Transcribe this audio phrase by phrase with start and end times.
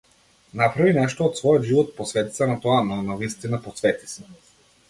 [0.61, 4.29] Направи нешто од својот живот, посвети се на тоа, но навистина посвети се.